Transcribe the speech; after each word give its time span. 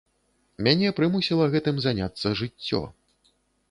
Мяне 0.67 0.93
прымусіла 1.01 1.45
гэтым 1.59 1.75
заняцца 1.87 2.37
жыццё. 2.43 2.85